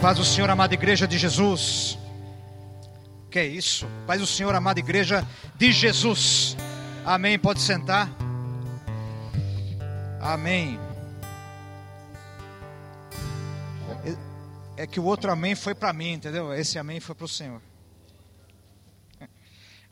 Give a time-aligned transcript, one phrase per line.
[0.00, 1.98] Paz do Senhor, amada igreja de Jesus.
[3.30, 3.86] Que é isso?
[4.06, 6.56] Paz do Senhor, amada igreja de Jesus.
[7.04, 7.38] Amém.
[7.38, 8.10] Pode sentar.
[10.18, 10.80] Amém.
[14.74, 16.54] É que o outro amém foi para mim, entendeu?
[16.54, 17.60] Esse amém foi para o Senhor.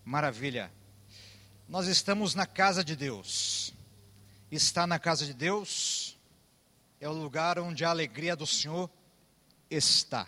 [0.02, 0.72] Maravilha.
[1.68, 3.74] Nós estamos na casa de Deus.
[4.50, 6.18] Está na casa de Deus
[7.00, 8.90] é o lugar onde a alegria do Senhor
[9.70, 10.26] está.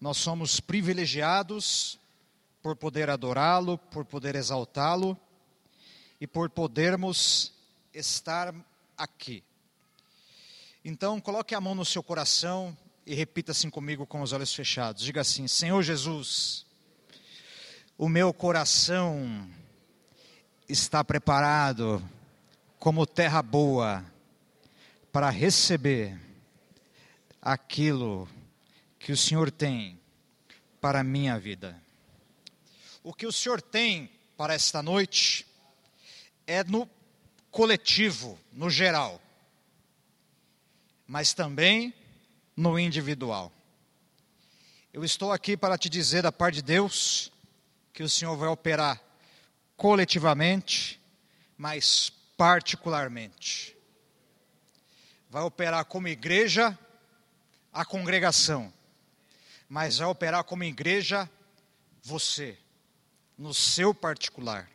[0.00, 1.98] Nós somos privilegiados
[2.62, 5.18] por poder adorá-lo, por poder exaltá-lo
[6.20, 7.52] e por podermos
[7.94, 8.54] estar
[8.96, 9.42] aqui.
[10.84, 15.02] Então, coloque a mão no seu coração e repita assim comigo com os olhos fechados.
[15.02, 16.66] Diga assim: Senhor Jesus,
[17.96, 19.48] o meu coração
[20.68, 22.02] está preparado
[22.78, 24.04] como terra boa
[25.10, 26.25] para receber
[27.46, 28.28] aquilo
[28.98, 30.00] que o Senhor tem
[30.80, 31.80] para a minha vida.
[33.04, 35.46] O que o Senhor tem para esta noite
[36.44, 36.90] é no
[37.48, 39.22] coletivo, no geral,
[41.06, 41.94] mas também
[42.56, 43.52] no individual.
[44.92, 47.30] Eu estou aqui para te dizer da parte de Deus
[47.92, 49.00] que o Senhor vai operar
[49.76, 51.00] coletivamente,
[51.56, 53.76] mas particularmente.
[55.30, 56.76] Vai operar como igreja
[57.76, 58.72] a congregação,
[59.68, 61.30] mas vai operar como igreja
[62.02, 62.56] você,
[63.36, 64.70] no seu particular.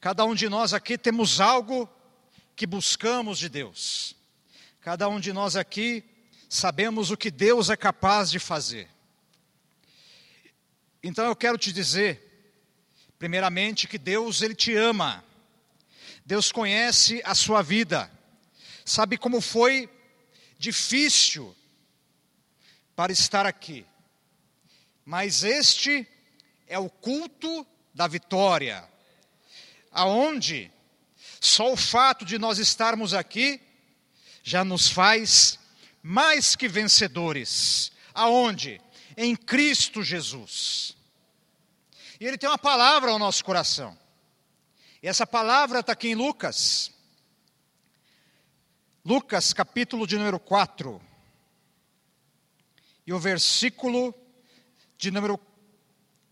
[0.00, 1.86] Cada um de nós aqui temos algo
[2.56, 4.16] que buscamos de Deus.
[4.80, 6.02] Cada um de nós aqui
[6.48, 8.88] sabemos o que Deus é capaz de fazer.
[11.02, 12.56] Então eu quero te dizer,
[13.18, 15.22] primeiramente, que Deus ele te ama.
[16.24, 18.10] Deus conhece a sua vida.
[18.82, 19.90] Sabe como foi
[20.58, 21.54] difícil
[22.94, 23.86] para estar aqui.
[25.04, 26.06] Mas este
[26.66, 28.88] é o culto da vitória,
[29.90, 30.70] aonde
[31.40, 33.60] só o fato de nós estarmos aqui
[34.42, 35.58] já nos faz
[36.02, 37.92] mais que vencedores.
[38.12, 38.80] Aonde?
[39.16, 40.96] Em Cristo Jesus.
[42.20, 43.98] E Ele tem uma palavra ao nosso coração.
[45.02, 46.92] E essa palavra está aqui em Lucas.
[49.04, 51.13] Lucas, capítulo de número 4
[53.06, 54.14] e o versículo
[54.96, 55.38] de número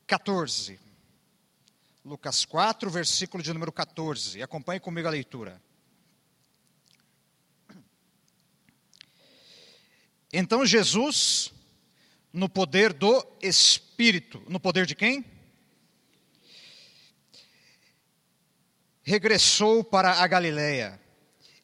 [0.06, 0.80] 14.
[2.04, 4.42] Lucas 4, versículo de número 14.
[4.42, 5.62] Acompanhe comigo a leitura.
[10.32, 11.52] Então Jesus,
[12.32, 15.24] no poder do Espírito, no poder de quem?
[19.02, 20.98] Regressou para a Galiléia,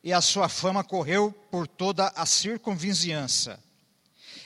[0.04, 3.62] e a sua fama correu por toda a circunvizinhança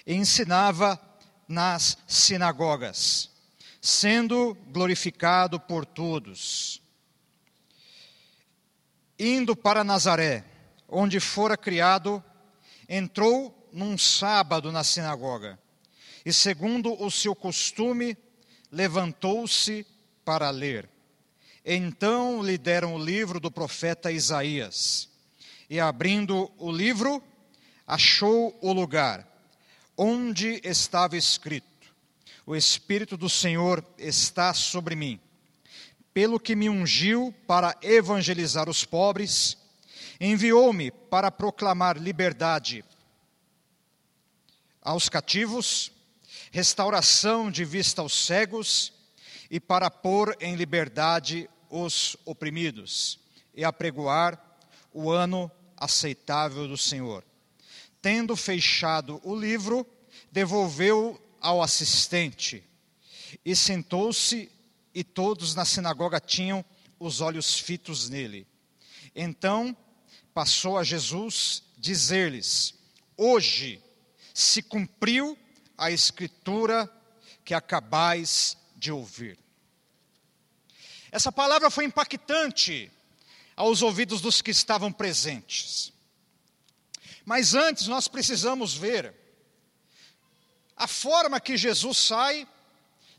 [0.07, 1.01] e ensinava
[1.47, 3.31] nas sinagogas,
[3.81, 6.81] sendo glorificado por todos.
[9.19, 10.45] Indo para Nazaré,
[10.89, 12.23] onde fora criado,
[12.89, 15.59] entrou num sábado na sinagoga
[16.25, 18.17] e, segundo o seu costume,
[18.71, 19.87] levantou-se
[20.25, 20.89] para ler.
[21.65, 25.09] Então lhe deram o livro do profeta Isaías.
[25.71, 27.23] E abrindo o livro,
[27.87, 29.32] achou o lugar
[30.03, 31.95] onde estava escrito:
[32.45, 35.21] O Espírito do Senhor está sobre mim,
[36.13, 39.57] pelo que me ungiu para evangelizar os pobres,
[40.21, 42.85] enviou-me para proclamar liberdade
[44.83, 45.93] aos cativos,
[46.51, 48.93] restauração de vista aos cegos
[49.49, 53.21] e para pôr em liberdade os oprimidos
[53.55, 54.37] e apregoar
[54.93, 57.25] o ano aceitável do Senhor
[58.03, 59.87] tendo fechado o livro,
[60.31, 62.63] devolveu ao assistente
[63.45, 64.51] e sentou-se,
[64.95, 66.63] e todos na sinagoga tinham
[66.99, 68.47] os olhos fitos nele.
[69.15, 69.75] Então
[70.35, 72.75] passou a Jesus dizer-lhes:
[73.17, 73.83] Hoje
[74.35, 75.39] se cumpriu
[75.79, 76.91] a escritura
[77.45, 79.39] que acabais de ouvir.
[81.11, 82.91] Essa palavra foi impactante
[83.55, 85.92] aos ouvidos dos que estavam presentes.
[87.25, 89.15] Mas antes nós precisamos ver
[90.77, 92.47] a forma que Jesus sai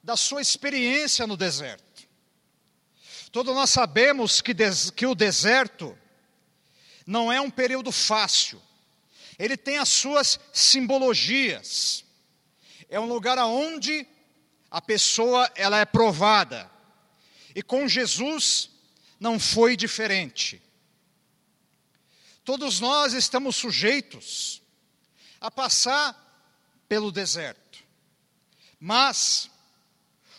[0.03, 2.07] da sua experiência no deserto.
[3.31, 5.97] Todos nós sabemos que, des, que o deserto
[7.07, 8.61] não é um período fácil,
[9.39, 12.05] ele tem as suas simbologias.
[12.89, 14.05] É um lugar onde
[14.69, 16.69] a pessoa ela é provada.
[17.55, 18.69] E com Jesus
[19.19, 20.61] não foi diferente.
[22.43, 24.61] Todos nós estamos sujeitos
[25.39, 26.19] a passar
[26.87, 27.83] pelo deserto.
[28.79, 29.49] Mas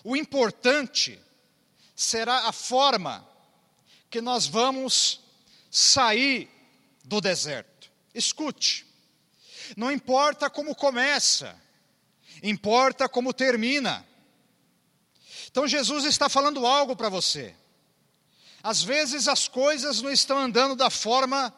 [0.02, 1.18] o importante
[1.96, 3.26] será a forma
[4.10, 5.20] que nós vamos
[5.70, 6.50] sair
[7.04, 7.90] do deserto.
[8.14, 8.86] Escute,
[9.76, 11.58] não importa como começa,
[12.42, 14.06] importa como termina.
[15.50, 17.54] Então Jesus está falando algo para você.
[18.62, 21.52] Às vezes as coisas não estão andando da forma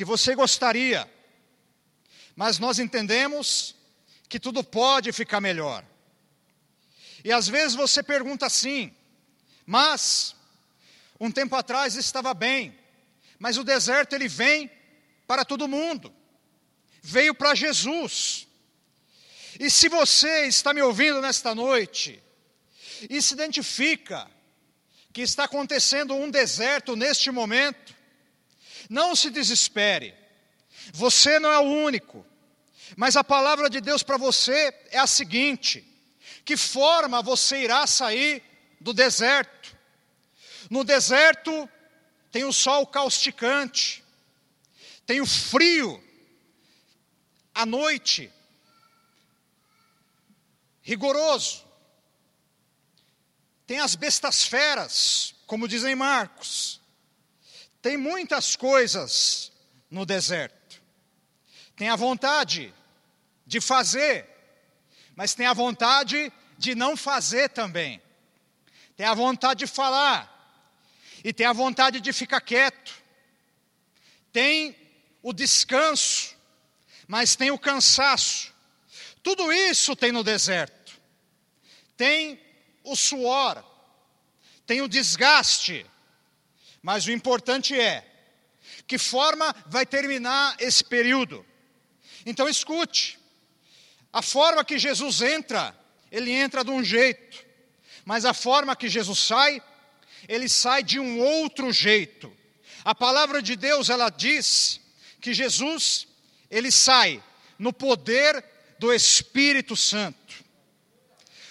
[0.00, 1.06] que você gostaria,
[2.34, 3.76] mas nós entendemos
[4.30, 5.84] que tudo pode ficar melhor.
[7.22, 8.94] E às vezes você pergunta assim,
[9.66, 10.34] mas
[11.20, 12.74] um tempo atrás estava bem,
[13.38, 14.70] mas o deserto ele vem
[15.26, 16.10] para todo mundo,
[17.02, 18.48] veio para Jesus.
[19.58, 22.22] E se você está me ouvindo nesta noite
[23.10, 24.26] e se identifica
[25.12, 27.99] que está acontecendo um deserto neste momento,
[28.90, 30.12] não se desespere,
[30.92, 32.26] você não é o único,
[32.96, 35.86] mas a palavra de Deus para você é a seguinte:
[36.44, 38.42] que forma você irá sair
[38.80, 39.78] do deserto?
[40.68, 41.68] No deserto
[42.32, 44.02] tem o sol causticante,
[45.06, 46.02] tem o frio,
[47.54, 48.28] à noite,
[50.82, 51.64] rigoroso,
[53.68, 56.79] tem as bestas feras, como dizem Marcos,
[57.82, 59.52] tem muitas coisas
[59.90, 60.80] no deserto,
[61.76, 62.72] tem a vontade
[63.46, 64.28] de fazer,
[65.14, 68.00] mas tem a vontade de não fazer também,
[68.96, 70.28] tem a vontade de falar,
[71.24, 72.94] e tem a vontade de ficar quieto,
[74.32, 74.76] tem
[75.22, 76.36] o descanso,
[77.06, 78.54] mas tem o cansaço.
[79.22, 80.98] Tudo isso tem no deserto.
[81.96, 82.40] Tem
[82.84, 83.62] o suor,
[84.66, 85.84] tem o desgaste,
[86.82, 88.06] mas o importante é
[88.86, 91.44] que forma vai terminar esse período.
[92.24, 93.18] Então escute,
[94.12, 95.76] a forma que Jesus entra,
[96.10, 97.44] ele entra de um jeito,
[98.04, 99.62] mas a forma que Jesus sai,
[100.28, 102.32] ele sai de um outro jeito.
[102.84, 104.80] A palavra de Deus, ela diz
[105.20, 106.08] que Jesus,
[106.50, 107.22] ele sai
[107.58, 108.44] no poder
[108.78, 110.44] do Espírito Santo.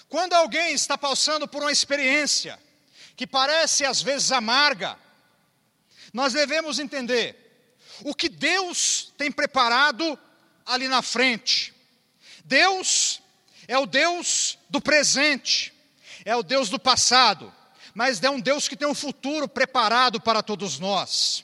[0.10, 2.60] Quando alguém está passando por uma experiência
[3.16, 4.98] que parece às vezes amarga,
[6.14, 7.36] nós devemos entender
[8.04, 10.18] o que Deus tem preparado
[10.66, 11.74] ali na frente.
[12.44, 13.22] Deus
[13.68, 15.74] é o Deus do presente,
[16.26, 17.54] é o Deus do passado,
[17.94, 21.44] mas é um Deus que tem um futuro preparado para todos nós.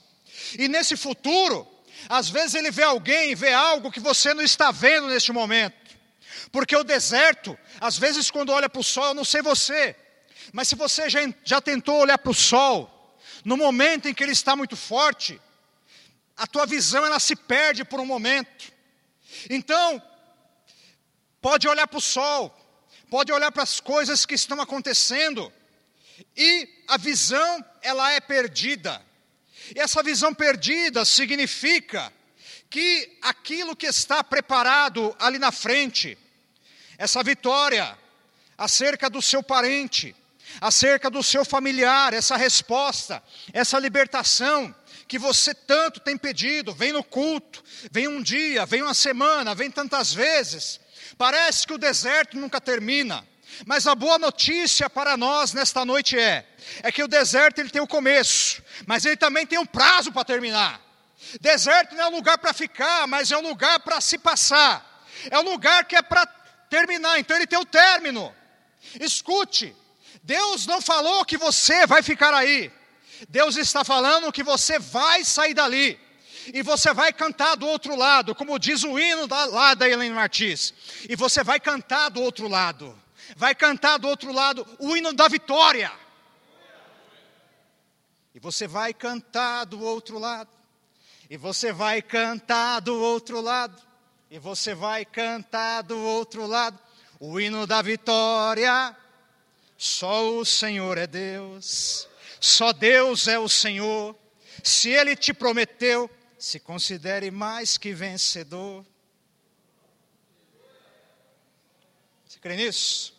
[0.57, 1.67] E nesse futuro,
[2.09, 5.75] às vezes ele vê alguém, vê algo que você não está vendo neste momento.
[6.51, 9.95] Porque o deserto, às vezes quando olha para o sol, eu não sei você,
[10.53, 12.94] mas se você já, já tentou olhar para o sol,
[13.45, 15.39] no momento em que ele está muito forte,
[16.35, 18.73] a tua visão ela se perde por um momento.
[19.49, 20.01] Então,
[21.39, 22.53] pode olhar para o sol,
[23.07, 25.53] pode olhar para as coisas que estão acontecendo,
[26.35, 29.01] e a visão, ela é perdida.
[29.75, 32.11] E essa visão perdida significa
[32.69, 36.17] que aquilo que está preparado ali na frente,
[36.97, 37.97] essa vitória
[38.57, 40.15] acerca do seu parente,
[40.61, 43.21] acerca do seu familiar, essa resposta,
[43.53, 44.73] essa libertação
[45.07, 49.69] que você tanto tem pedido, vem no culto, vem um dia, vem uma semana, vem
[49.69, 50.79] tantas vezes.
[51.17, 53.25] Parece que o deserto nunca termina.
[53.65, 56.45] Mas a boa notícia para nós nesta noite é,
[56.83, 60.25] é que o deserto ele tem o começo, mas ele também tem um prazo para
[60.25, 60.81] terminar.
[61.39, 65.05] Deserto não é um lugar para ficar, mas é um lugar para se passar.
[65.29, 66.25] É um lugar que é para
[66.69, 68.33] terminar, então ele tem o término.
[68.99, 69.75] Escute,
[70.25, 72.71] Deus não falou que você vai ficar aí.
[73.29, 75.99] Deus está falando que você vai sair dali.
[76.53, 80.73] E você vai cantar do outro lado, como diz o hino da, lá da Martins.
[81.09, 82.95] E você vai cantar do outro lado
[83.35, 85.91] vai cantar do outro lado o hino da vitória.
[88.33, 90.49] E você vai cantar do outro lado.
[91.29, 93.81] E você vai cantar do outro lado.
[94.29, 96.77] E você vai cantar do outro lado
[97.19, 98.95] o hino da vitória.
[99.77, 102.07] Só o Senhor é Deus.
[102.39, 104.15] Só Deus é o Senhor.
[104.63, 108.85] Se Ele te prometeu, se considere mais que vencedor.
[112.25, 113.13] Você crê nisso?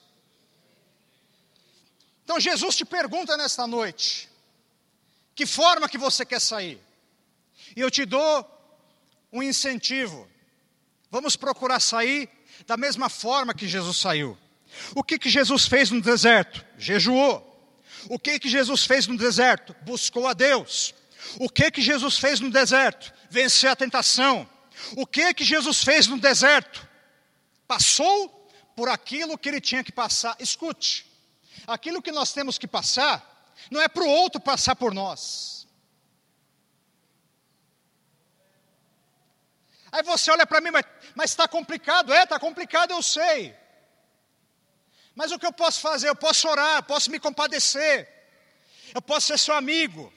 [2.24, 4.28] Então Jesus te pergunta nesta noite:
[5.34, 6.80] que forma que você quer sair?
[7.76, 8.44] E eu te dou
[9.32, 10.28] um incentivo.
[11.10, 12.28] Vamos procurar sair
[12.66, 14.36] da mesma forma que Jesus saiu.
[14.94, 16.64] O que que Jesus fez no deserto?
[16.78, 17.42] Jejuou.
[18.08, 19.74] O que que Jesus fez no deserto?
[19.82, 20.94] Buscou a Deus.
[21.38, 23.12] O que que Jesus fez no deserto?
[23.30, 24.48] Venceu a tentação.
[24.96, 26.86] O que que Jesus fez no deserto?
[27.66, 28.28] passou
[28.74, 30.36] por aquilo que ele tinha que passar.
[30.38, 31.06] Escute,
[31.66, 35.66] aquilo que nós temos que passar, não é para o outro passar por nós.
[39.90, 40.70] Aí você olha para mim,
[41.14, 42.12] mas está complicado.
[42.12, 43.56] É, está complicado, eu sei.
[45.16, 46.10] Mas o que eu posso fazer?
[46.10, 48.06] Eu posso orar, posso me compadecer,
[48.94, 50.12] eu posso ser seu amigo.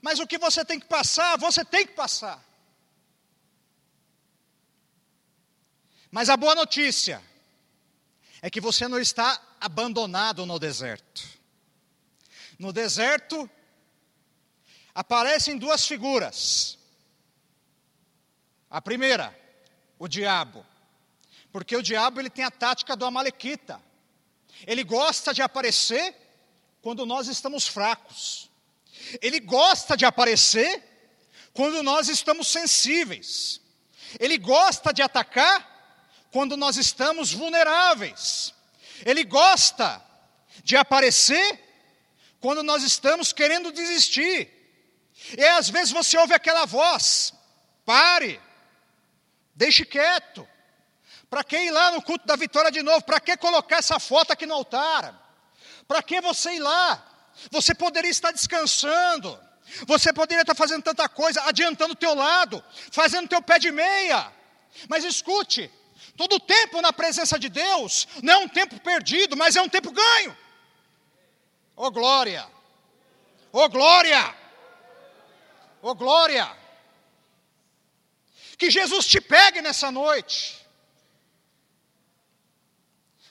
[0.00, 2.42] Mas o que você tem que passar, você tem que passar.
[6.08, 7.20] Mas a boa notícia
[8.40, 11.22] é que você não está abandonado no deserto.
[12.56, 13.50] No deserto
[14.94, 16.78] aparecem duas figuras.
[18.70, 19.36] A primeira,
[19.98, 20.64] o diabo.
[21.50, 23.84] Porque o diabo ele tem a tática do amalequita.
[24.64, 26.14] Ele gosta de aparecer
[26.80, 28.48] quando nós estamos fracos.
[29.20, 30.82] Ele gosta de aparecer
[31.52, 33.60] quando nós estamos sensíveis.
[34.20, 35.74] Ele gosta de atacar
[36.30, 38.54] quando nós estamos vulneráveis.
[39.04, 40.04] Ele gosta
[40.62, 41.64] de aparecer
[42.40, 44.52] quando nós estamos querendo desistir.
[45.36, 47.34] E às vezes você ouve aquela voz:
[47.84, 48.40] pare,
[49.54, 50.46] deixe quieto.
[51.28, 53.02] Para que ir lá no culto da vitória de novo?
[53.04, 55.14] Para que colocar essa foto aqui no altar?
[55.86, 57.04] Para que você ir lá?
[57.50, 59.38] Você poderia estar descansando.
[59.86, 64.32] Você poderia estar fazendo tanta coisa, adiantando o teu lado, fazendo teu pé de meia.
[64.88, 65.70] Mas escute,
[66.16, 69.90] todo tempo na presença de Deus não é um tempo perdido, mas é um tempo
[69.90, 70.36] ganho.
[71.74, 72.46] Oh glória!
[73.52, 74.34] Oh glória!
[75.82, 76.56] Oh glória!
[78.56, 80.65] Que Jesus te pegue nessa noite.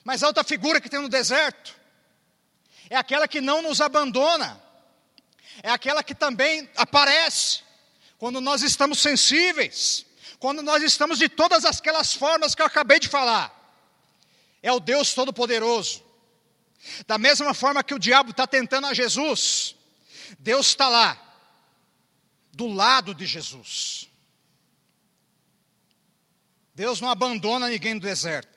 [0.06, 1.74] Mas a outra figura que tem no deserto
[2.88, 4.62] é aquela que não nos abandona,
[5.64, 7.62] é aquela que também aparece
[8.16, 10.06] quando nós estamos sensíveis,
[10.38, 13.52] quando nós estamos de todas aquelas formas que eu acabei de falar.
[14.62, 16.04] É o Deus Todo-Poderoso.
[17.04, 19.74] Da mesma forma que o diabo está tentando a Jesus,
[20.38, 21.20] Deus está lá,
[22.52, 24.08] do lado de Jesus.
[26.76, 28.55] Deus não abandona ninguém no deserto.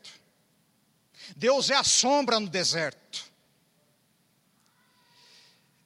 [1.39, 3.31] Deus é a sombra no deserto.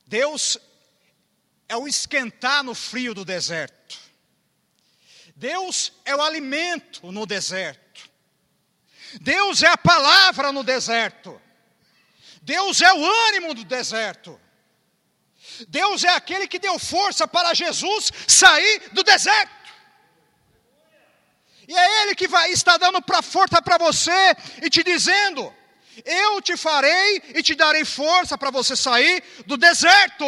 [0.07, 0.57] Deus
[1.69, 3.99] é o esquentar no frio do deserto.
[5.35, 8.09] Deus é o alimento no deserto.
[9.21, 11.39] Deus é a palavra no deserto.
[12.41, 14.41] Deus é o ânimo do deserto.
[15.67, 19.62] Deus é aquele que deu força para Jesus sair do deserto.
[21.67, 25.53] E é Ele que vai dando para força para você e te dizendo:
[26.03, 30.25] Eu te farei e te darei força para você sair do deserto.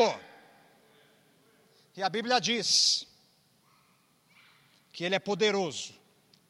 [1.96, 3.08] E a Bíblia diz
[4.92, 5.94] que Ele é poderoso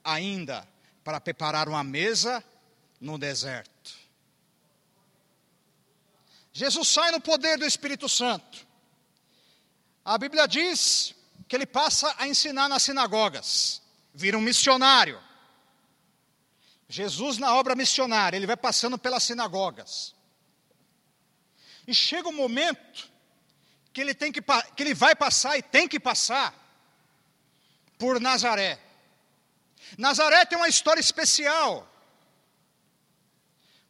[0.04, 0.68] ainda
[1.04, 2.44] para preparar uma mesa
[3.00, 3.94] no deserto.
[6.54, 8.66] Jesus sai no poder do Espírito Santo.
[10.06, 11.14] A Bíblia diz
[11.48, 13.82] que ele passa a ensinar nas sinagogas
[14.16, 15.22] vira um missionário.
[16.88, 20.16] Jesus, na obra missionária, ele vai passando pelas sinagogas.
[21.86, 23.12] E chega um momento
[23.94, 26.54] que ele, tem que, que ele vai passar e tem que passar
[27.98, 28.80] por Nazaré.
[29.98, 31.88] Nazaré tem uma história especial.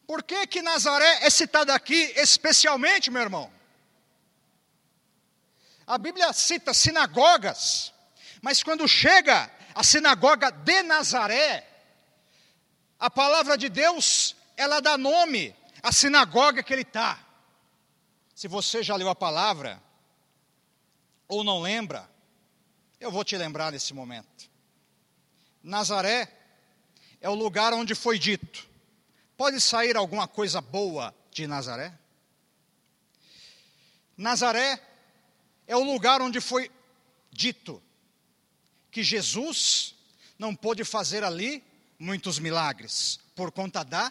[0.08, 3.52] Por que, que Nazaré é citada aqui especialmente, meu irmão?
[5.88, 7.94] A Bíblia cita sinagogas,
[8.42, 11.68] mas quando chega a sinagoga de Nazaré,
[12.98, 15.54] a palavra de Deus, ela dá nome
[15.84, 17.20] à sinagoga que ele está.
[18.34, 19.84] Se você já leu a palavra,
[21.28, 22.10] ou não lembra,
[23.02, 24.50] eu vou te lembrar nesse momento.
[25.62, 26.32] Nazaré
[27.20, 28.66] é o lugar onde foi dito:
[29.36, 31.94] pode sair alguma coisa boa de Nazaré?
[34.16, 34.82] Nazaré
[35.68, 36.72] é o lugar onde foi
[37.30, 37.84] dito:
[38.96, 39.94] que Jesus
[40.40, 41.62] não pôde fazer ali
[42.00, 44.10] muitos milagres por conta da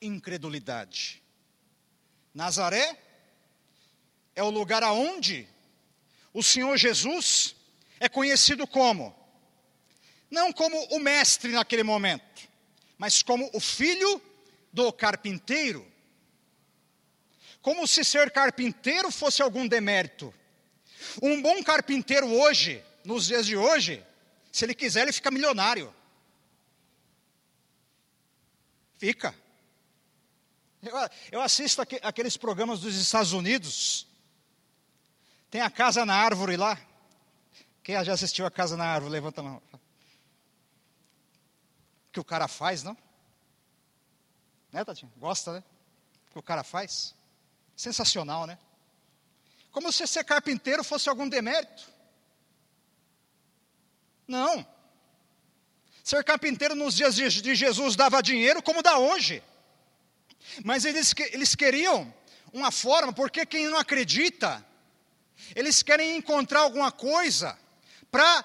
[0.00, 1.22] incredulidade.
[2.32, 2.98] Nazaré
[4.34, 5.46] é o lugar aonde
[6.32, 7.54] o Senhor Jesus
[8.00, 9.14] é conhecido como
[10.30, 12.48] não como o mestre naquele momento,
[12.96, 14.18] mas como o filho
[14.72, 15.86] do carpinteiro.
[17.60, 20.32] Como se ser carpinteiro fosse algum demérito.
[21.20, 24.04] Um bom carpinteiro hoje nos dias de hoje,
[24.50, 25.94] se ele quiser, ele fica milionário.
[28.98, 29.34] Fica.
[30.82, 30.94] Eu,
[31.32, 34.06] eu assisto aqu, aqueles programas dos Estados Unidos.
[35.50, 36.78] Tem a Casa na Árvore lá.
[37.82, 39.12] Quem já assistiu a Casa na Árvore?
[39.12, 39.62] Levanta a mão.
[42.10, 42.96] Que o cara faz, não?
[44.72, 45.12] Né, Tadinho?
[45.16, 45.64] Gosta, né?
[46.32, 47.14] Que o cara faz?
[47.76, 48.58] Sensacional, né?
[49.70, 51.95] Como se ser carpinteiro fosse algum demérito.
[54.26, 54.66] Não.
[56.02, 59.42] Ser carpinteiro nos dias de Jesus dava dinheiro como dá hoje.
[60.64, 62.12] Mas eles, eles queriam
[62.52, 64.64] uma forma, porque quem não acredita,
[65.54, 67.58] eles querem encontrar alguma coisa
[68.10, 68.44] para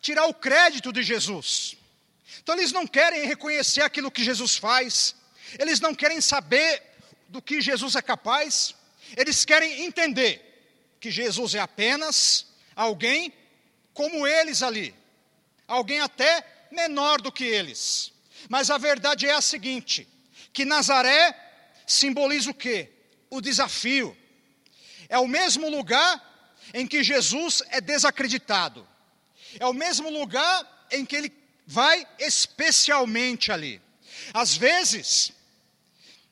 [0.00, 1.76] tirar o crédito de Jesus.
[2.42, 5.14] Então eles não querem reconhecer aquilo que Jesus faz,
[5.58, 6.82] eles não querem saber
[7.28, 8.74] do que Jesus é capaz,
[9.16, 10.46] eles querem entender
[11.00, 12.46] que Jesus é apenas
[12.76, 13.32] alguém
[13.92, 14.94] como eles ali,
[15.70, 18.12] alguém até menor do que eles.
[18.48, 20.06] Mas a verdade é a seguinte:
[20.52, 21.34] que Nazaré
[21.86, 22.90] simboliza o quê?
[23.30, 24.16] O desafio.
[25.08, 26.26] É o mesmo lugar
[26.74, 28.86] em que Jesus é desacreditado.
[29.58, 31.32] É o mesmo lugar em que ele
[31.66, 33.80] vai especialmente ali.
[34.34, 35.32] Às vezes,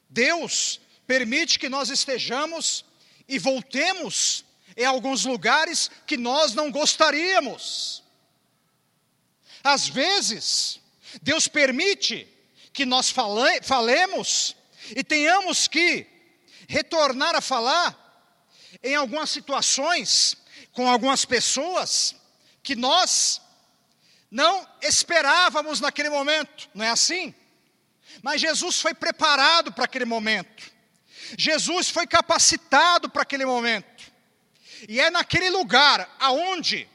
[0.08, 2.84] Deus permite que nós estejamos
[3.28, 4.44] e voltemos
[4.76, 8.02] em alguns lugares que nós não gostaríamos.
[9.62, 10.80] Às vezes,
[11.22, 12.26] Deus permite
[12.72, 14.56] que nós fale, falemos
[14.94, 16.06] e tenhamos que
[16.68, 17.96] retornar a falar
[18.82, 20.36] em algumas situações
[20.72, 22.14] com algumas pessoas
[22.62, 23.40] que nós
[24.30, 27.34] não esperávamos naquele momento, não é assim?
[28.22, 30.70] Mas Jesus foi preparado para aquele momento.
[31.36, 34.12] Jesus foi capacitado para aquele momento.
[34.88, 36.88] E é naquele lugar aonde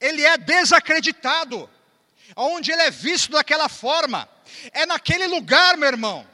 [0.00, 1.68] ele é desacreditado,
[2.34, 4.28] aonde ele é visto daquela forma.
[4.72, 6.26] É naquele lugar, meu irmão.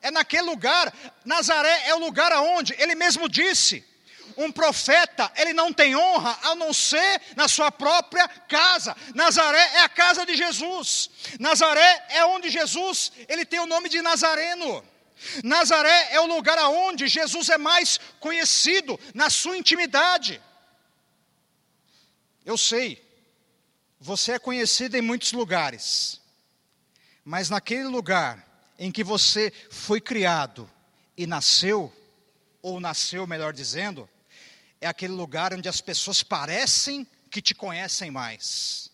[0.00, 0.92] É naquele lugar.
[1.24, 3.84] Nazaré é o lugar aonde ele mesmo disse:
[4.36, 8.96] um profeta, ele não tem honra a não ser na sua própria casa.
[9.14, 11.10] Nazaré é a casa de Jesus.
[11.38, 14.84] Nazaré é onde Jesus, ele tem o nome de Nazareno.
[15.44, 20.42] Nazaré é o lugar aonde Jesus é mais conhecido na sua intimidade.
[22.44, 23.01] Eu sei,
[24.02, 26.20] você é conhecido em muitos lugares,
[27.24, 28.44] mas naquele lugar
[28.76, 30.68] em que você foi criado
[31.16, 31.92] e nasceu,
[32.60, 34.10] ou nasceu, melhor dizendo,
[34.80, 38.90] é aquele lugar onde as pessoas parecem que te conhecem mais.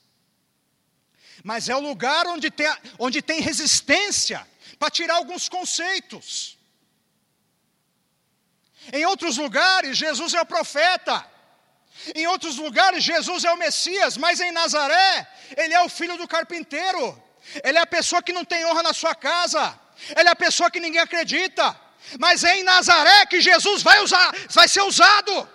[1.42, 2.66] Mas é o lugar onde tem,
[2.98, 4.46] onde tem resistência
[4.78, 6.58] para tirar alguns conceitos.
[8.92, 11.26] Em outros lugares, Jesus é o profeta.
[12.14, 14.16] Em outros lugares, Jesus é o Messias.
[14.16, 17.22] Mas em Nazaré, ele é o filho do carpinteiro.
[17.64, 19.78] Ele é a pessoa que não tem honra na sua casa.
[20.16, 21.78] Ele é a pessoa que ninguém acredita.
[22.18, 25.48] Mas é em Nazaré que Jesus vai usar, vai ser usado.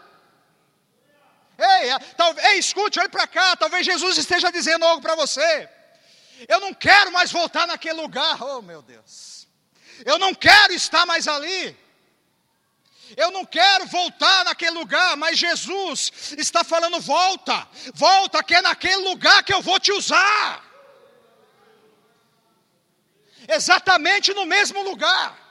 [1.58, 3.56] Ei, talvez, ei escute, olhe para cá.
[3.56, 5.70] Talvez Jesus esteja dizendo algo para você.
[6.48, 8.42] Eu não quero mais voltar naquele lugar.
[8.42, 9.48] Oh, meu Deus.
[10.06, 11.78] Eu não quero estar mais ali.
[13.18, 19.08] Eu não quero voltar naquele lugar, mas Jesus está falando: volta, volta, que é naquele
[19.10, 20.64] lugar que eu vou te usar.
[23.48, 25.44] Exatamente no mesmo lugar.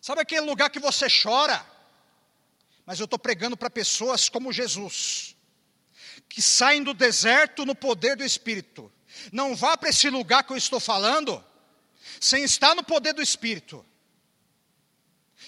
[0.00, 1.64] Sabe aquele lugar que você chora?
[2.86, 5.36] Mas eu estou pregando para pessoas como Jesus,
[6.26, 8.90] que saem do deserto no poder do Espírito.
[9.30, 11.44] Não vá para esse lugar que eu estou falando,
[12.20, 13.84] sem estar no poder do Espírito.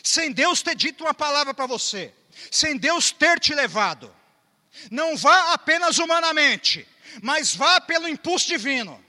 [0.02, 2.14] Sem Deus ter dito uma palavra para você,
[2.50, 4.14] sem Deus ter te levado.
[4.90, 6.86] Não vá apenas humanamente,
[7.22, 9.04] mas vá pelo impulso divino.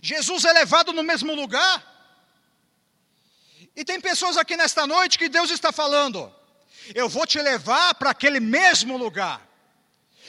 [0.00, 1.92] Jesus é levado no mesmo lugar.
[3.74, 6.32] E tem pessoas aqui nesta noite que Deus está falando:
[6.94, 9.40] eu vou te levar para aquele mesmo lugar.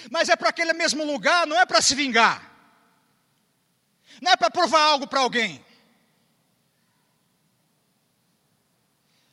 [0.09, 2.54] Mas é para aquele mesmo lugar, não é para se vingar.
[4.21, 5.63] Não é para provar algo para alguém.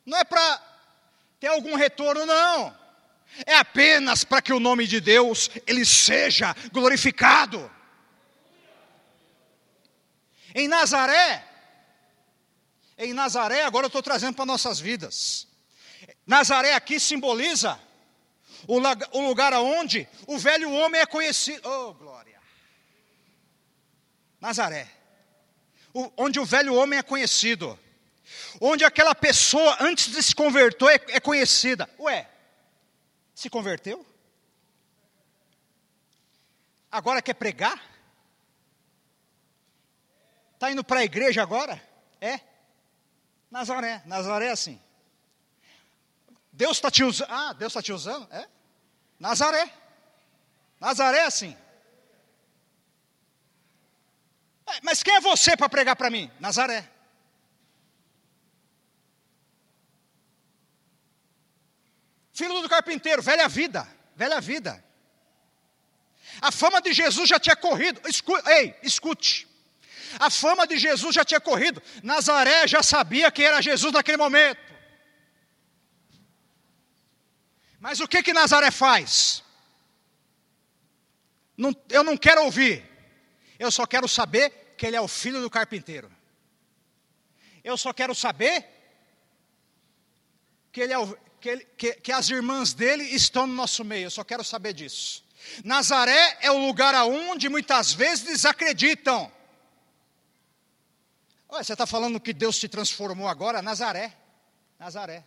[0.05, 0.61] Não é para
[1.39, 2.77] ter algum retorno, não.
[3.45, 7.71] É apenas para que o nome de Deus ele seja glorificado.
[10.53, 11.43] Em Nazaré,
[12.97, 15.47] em Nazaré, agora eu estou trazendo para nossas vidas.
[16.27, 17.79] Nazaré aqui simboliza
[18.67, 18.79] o,
[19.19, 21.67] lugar aonde o velho homem é conhecido.
[21.67, 22.32] Oh, glória!
[24.43, 24.91] Nazaré,
[26.17, 27.79] onde o velho homem é conhecido,
[28.59, 31.89] onde aquela pessoa antes de se converter é, é conhecida.
[31.97, 32.29] Ué,
[33.33, 34.05] se converteu?
[36.91, 37.81] Agora quer pregar?
[40.55, 41.81] Está indo para a igreja agora?
[42.19, 42.41] É?
[43.49, 44.01] Nazaré.
[44.05, 44.77] Nazaré é assim.
[46.51, 47.31] Deus está te usando.
[47.31, 48.27] Ah, Deus está te usando?
[48.29, 48.45] É?
[49.17, 49.73] Nazaré.
[50.81, 51.55] Nazaré é assim.
[54.81, 56.31] Mas quem é você para pregar para mim?
[56.39, 56.89] Nazaré.
[62.33, 64.83] Filho do carpinteiro, velha vida, velha vida.
[66.41, 68.01] A fama de Jesus já tinha corrido.
[68.07, 69.47] Escu Ei, escute.
[70.19, 71.81] A fama de Jesus já tinha corrido.
[72.01, 74.61] Nazaré já sabia que era Jesus naquele momento.
[77.79, 79.43] Mas o que que Nazaré faz?
[81.55, 82.83] Não, eu não quero ouvir.
[83.59, 86.11] Eu só quero saber que ele é o filho do carpinteiro.
[87.63, 88.67] Eu só quero saber
[90.73, 94.07] que, ele é o, que, ele, que, que as irmãs dele estão no nosso meio.
[94.07, 95.23] Eu só quero saber disso.
[95.63, 99.31] Nazaré é o lugar aonde muitas vezes desacreditam.
[101.47, 103.61] Você está falando que Deus te transformou agora?
[103.61, 104.13] Nazaré.
[104.77, 105.23] Nazaré.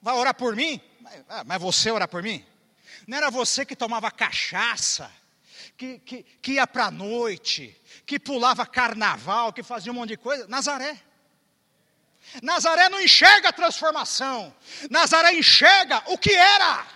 [0.00, 0.80] Vai orar por mim?
[1.28, 2.42] Ah, mas você orar por mim?
[3.06, 5.12] Não era você que tomava cachaça,
[5.76, 10.16] que, que, que ia para a noite, que pulava carnaval, que fazia um monte de
[10.16, 10.46] coisa?
[10.48, 11.00] Nazaré.
[12.42, 14.54] Nazaré não enxerga a transformação.
[14.90, 16.86] Nazaré enxerga o que era.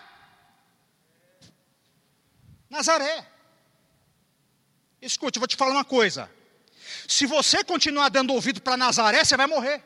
[2.70, 3.26] Nazaré.
[5.00, 6.30] Escute, eu vou te falar uma coisa.
[7.06, 9.84] Se você continuar dando ouvido para Nazaré, você vai morrer.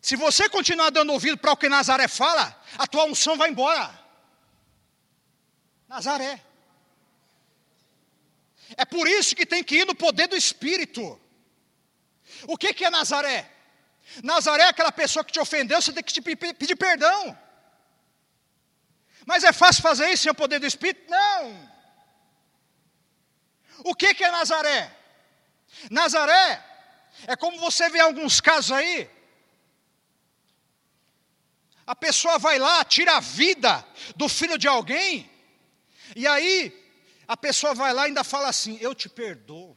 [0.00, 4.05] Se você continuar dando ouvido para o que Nazaré fala, a tua unção vai embora.
[5.88, 6.42] Nazaré.
[8.76, 11.20] É por isso que tem que ir no poder do Espírito.
[12.46, 13.50] O que, que é Nazaré?
[14.22, 17.38] Nazaré é aquela pessoa que te ofendeu, você tem que te pedir perdão.
[19.24, 21.10] Mas é fácil fazer isso sem o poder do Espírito?
[21.10, 21.70] Não.
[23.84, 24.92] O que, que é Nazaré?
[25.90, 26.64] Nazaré
[27.26, 29.10] é como você vê alguns casos aí,
[31.86, 35.30] a pessoa vai lá, tira a vida do filho de alguém,
[36.14, 36.72] e aí
[37.26, 39.76] a pessoa vai lá e ainda fala assim: Eu te perdoo.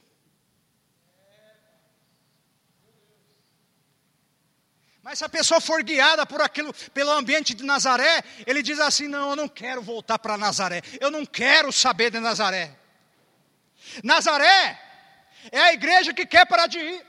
[5.01, 9.07] Mas se a pessoa for guiada por aquilo, pelo ambiente de Nazaré, ele diz assim:
[9.07, 12.77] Não, eu não quero voltar para Nazaré, eu não quero saber de Nazaré.
[14.03, 14.79] Nazaré
[15.51, 17.05] é a igreja que quer parar de ir.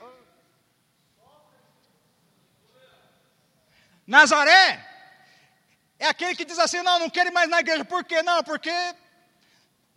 [4.07, 4.87] Nazaré
[5.99, 7.85] é aquele que diz assim: não, não quero ir mais na igreja.
[7.85, 8.23] Por quê?
[8.23, 8.73] Não, porque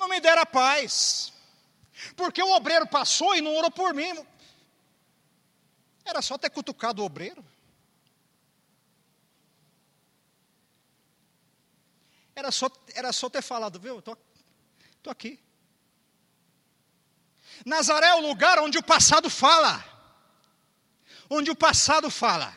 [0.04, 1.32] não me deram paz.
[2.16, 4.14] Porque o obreiro passou e não orou por mim.
[6.06, 7.44] Era só ter cutucado o obreiro.
[12.36, 14.00] Era só, era só ter falado, viu?
[14.00, 14.22] Estou tô,
[15.04, 15.40] tô aqui.
[17.66, 19.74] Nazaré é o lugar onde o passado fala.
[21.30, 22.54] Onde o passado fala.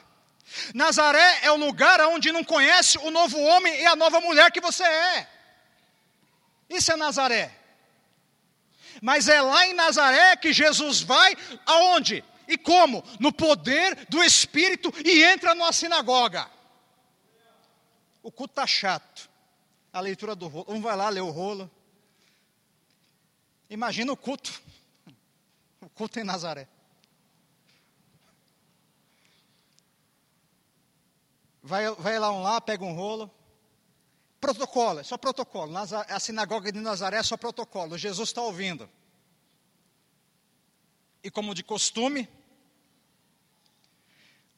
[0.75, 4.61] Nazaré é o lugar onde não conhece o novo homem e a nova mulher que
[4.61, 5.36] você é.
[6.69, 7.57] Isso é Nazaré.
[9.03, 12.25] Mas é lá em Nazaré que Jesus vai aonde?
[12.49, 13.03] E como?
[13.19, 16.51] No poder do Espírito e entra numa sinagoga.
[18.23, 19.29] O culto está chato.
[19.93, 20.67] A leitura do rolo.
[20.69, 21.71] Um vai lá ler o rolo.
[23.69, 24.61] Imagina o culto.
[25.81, 26.69] O culto em Nazaré.
[31.63, 33.31] Vai, vai lá um lá, pega um rolo.
[34.47, 35.73] Protocolo, é só protocolo.
[35.77, 37.99] A sinagoga de Nazaré é só protocolo.
[37.99, 38.89] Jesus está ouvindo.
[41.23, 42.29] E como de costume,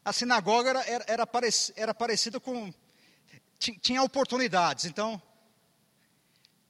[0.04, 2.72] a sinagoga era, era, era, parec, era parecida com.
[3.58, 5.20] Tinha, oportunidades, então.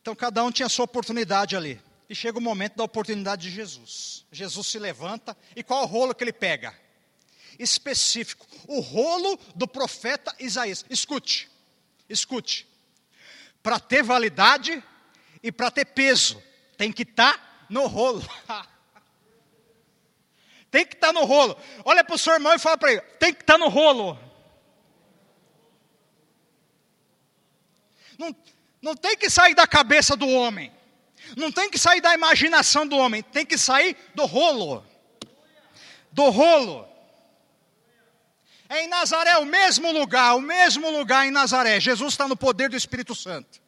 [0.00, 1.82] Então cada um tinha sua oportunidade ali.
[2.08, 4.24] E chega o momento da oportunidade de Jesus.
[4.30, 6.72] Jesus se levanta e qual o rolo que ele pega?
[7.58, 10.84] específico, o rolo do profeta Isaías.
[10.88, 11.50] Escute,
[12.08, 12.77] escute.
[13.68, 14.82] Para ter validade
[15.42, 16.42] e para ter peso,
[16.78, 18.26] tem que estar tá no rolo.
[20.72, 21.54] tem que estar tá no rolo.
[21.84, 24.18] Olha para o seu irmão e fala para ele: tem que estar tá no rolo.
[28.16, 28.34] Não,
[28.80, 30.72] não tem que sair da cabeça do homem.
[31.36, 33.22] Não tem que sair da imaginação do homem.
[33.22, 34.82] Tem que sair do rolo.
[36.10, 36.87] Do rolo.
[38.68, 41.80] É em Nazaré, o mesmo lugar, o mesmo lugar em Nazaré.
[41.80, 43.60] Jesus está no poder do Espírito Santo.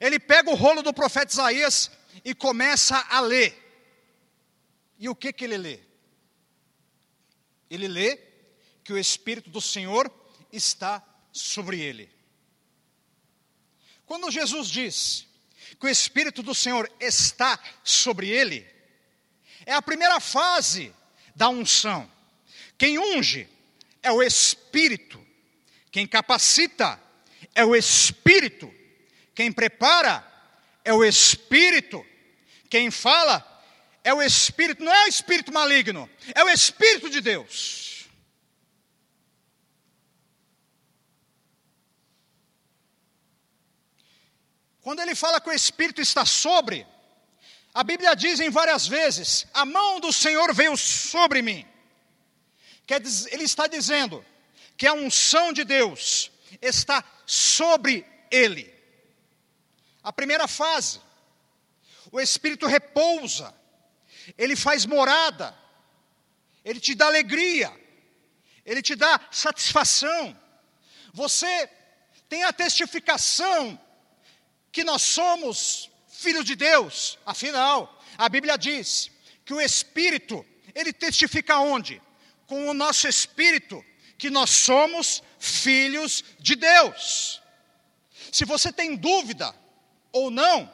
[0.00, 1.90] Ele pega o rolo do profeta Isaías
[2.24, 3.62] e começa a ler.
[4.98, 5.80] E o que, que ele lê?
[7.68, 8.18] Ele lê
[8.84, 10.10] que o Espírito do Senhor
[10.52, 12.08] está sobre ele.
[14.04, 15.26] Quando Jesus diz
[15.80, 18.64] que o Espírito do Senhor está sobre ele,
[19.66, 20.94] é a primeira fase
[21.34, 22.08] da unção.
[22.78, 23.48] Quem unge
[24.06, 25.20] é o Espírito.
[25.90, 27.00] Quem capacita
[27.52, 28.72] é o Espírito.
[29.34, 30.24] Quem prepara
[30.84, 32.06] é o Espírito.
[32.70, 33.44] Quem fala
[34.04, 38.08] é o Espírito, não é o Espírito maligno, é o Espírito de Deus.
[44.80, 46.86] Quando ele fala que o Espírito está sobre,
[47.74, 51.66] a Bíblia diz em várias vezes: a mão do Senhor veio sobre mim.
[52.86, 54.24] Quer dizer, ele está dizendo
[54.76, 56.30] que a unção de Deus
[56.62, 58.72] está sobre ele.
[60.02, 61.00] A primeira fase,
[62.12, 63.52] o Espírito repousa,
[64.38, 65.56] ele faz morada,
[66.64, 67.72] ele te dá alegria,
[68.64, 70.38] ele te dá satisfação.
[71.12, 71.68] Você
[72.28, 73.80] tem a testificação
[74.70, 77.18] que nós somos filhos de Deus.
[77.24, 79.10] Afinal, a Bíblia diz
[79.44, 80.44] que o Espírito,
[80.74, 82.02] ele testifica onde?
[82.46, 83.84] Com o nosso espírito,
[84.18, 87.42] que nós somos filhos de Deus.
[88.32, 89.54] Se você tem dúvida
[90.12, 90.72] ou não,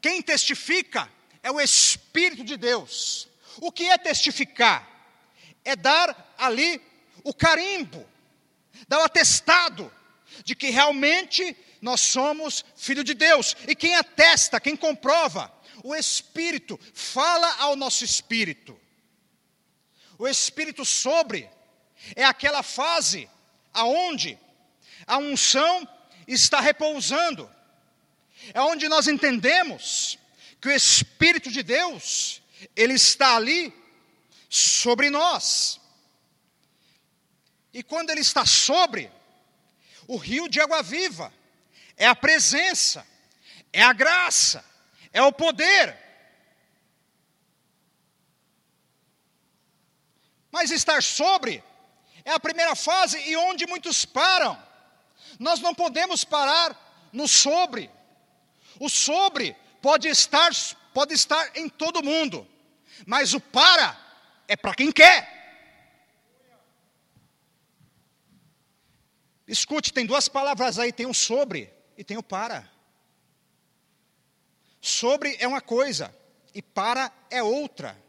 [0.00, 1.10] quem testifica
[1.42, 3.28] é o Espírito de Deus.
[3.58, 4.88] O que é testificar?
[5.64, 6.80] É dar ali
[7.22, 8.06] o carimbo,
[8.86, 9.92] dar o atestado
[10.44, 13.56] de que realmente nós somos filho de Deus.
[13.66, 18.78] E quem atesta, quem comprova, o Espírito fala ao nosso espírito.
[20.18, 21.50] O Espírito sobre
[22.14, 23.28] é aquela fase
[23.72, 24.38] aonde
[25.06, 25.88] a unção
[26.26, 27.50] está repousando.
[28.52, 30.18] É onde nós entendemos
[30.60, 32.42] que o Espírito de Deus,
[32.76, 33.72] ele está ali
[34.48, 35.80] sobre nós.
[37.72, 39.10] E quando ele está sobre,
[40.06, 41.32] o rio de água viva
[41.96, 43.06] é a presença,
[43.72, 44.64] é a graça,
[45.12, 46.03] é o poder.
[50.54, 51.64] Mas estar sobre
[52.24, 54.56] é a primeira fase e onde muitos param.
[55.36, 56.70] Nós não podemos parar
[57.12, 57.90] no sobre.
[58.78, 60.52] O sobre pode estar,
[60.92, 62.46] pode estar em todo mundo,
[63.04, 63.98] mas o para
[64.46, 65.18] é para quem quer.
[69.48, 72.70] Escute, tem duas palavras aí, tem o sobre e tem o para.
[74.80, 76.16] Sobre é uma coisa
[76.54, 78.03] e para é outra.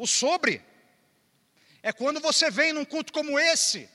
[0.00, 0.62] O sobre
[1.82, 3.86] é quando você vem num culto como esse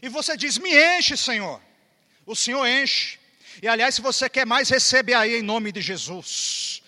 [0.00, 1.60] e você diz: Me enche, Senhor.
[2.24, 3.18] O Senhor enche.
[3.62, 6.79] E aliás, se você quer mais, recebe aí em nome de Jesus.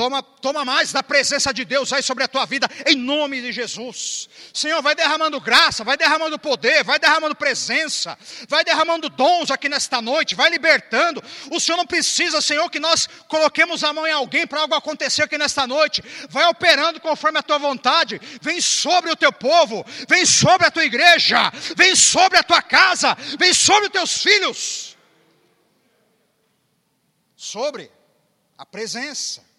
[0.00, 3.52] Toma, toma mais da presença de Deus aí sobre a tua vida, em nome de
[3.52, 4.30] Jesus.
[4.50, 10.00] Senhor, vai derramando graça, vai derramando poder, vai derramando presença, vai derramando dons aqui nesta
[10.00, 11.22] noite, vai libertando.
[11.50, 15.24] O Senhor não precisa, Senhor, que nós coloquemos a mão em alguém para algo acontecer
[15.24, 16.02] aqui nesta noite.
[16.30, 18.18] Vai operando conforme a tua vontade.
[18.40, 23.14] Vem sobre o teu povo, vem sobre a tua igreja, vem sobre a tua casa,
[23.38, 24.96] vem sobre os teus filhos.
[27.36, 27.92] Sobre
[28.56, 29.49] a presença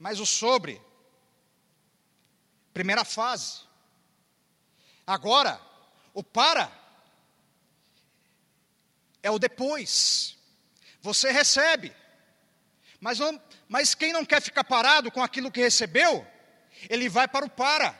[0.00, 0.80] mas o sobre.
[2.72, 3.60] Primeira fase.
[5.06, 5.60] Agora,
[6.14, 6.72] o para
[9.22, 10.38] é o depois.
[11.02, 11.94] Você recebe.
[12.98, 16.26] Mas, não, mas quem não quer ficar parado com aquilo que recebeu,
[16.88, 17.98] ele vai para o para.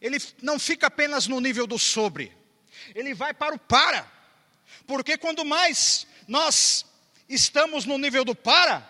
[0.00, 2.34] Ele não fica apenas no nível do sobre.
[2.94, 4.10] Ele vai para o para.
[4.86, 6.86] Porque quando mais nós
[7.28, 8.88] estamos no nível do para,